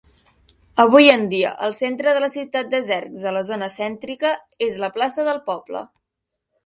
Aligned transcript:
Avui 0.83 1.09
en 1.15 1.25
dia, 1.33 1.51
el 1.67 1.75
centre 1.79 2.15
de 2.17 2.23
la 2.25 2.29
ciutat 2.35 2.71
de 2.71 2.81
Czersk 2.87 3.29
a 3.33 3.37
la 3.37 3.43
zona 3.53 3.69
céntrica 3.75 4.33
és 4.69 4.81
la 4.85 4.91
plaça 4.97 5.27
del 5.33 5.43
poble. 5.51 5.85